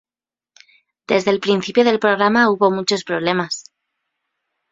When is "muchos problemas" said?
2.71-3.71